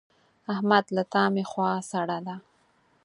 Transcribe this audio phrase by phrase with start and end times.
[0.53, 2.35] احمد له تا مې خوا سړه ده.